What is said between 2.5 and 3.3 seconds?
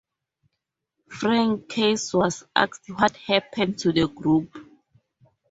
asked what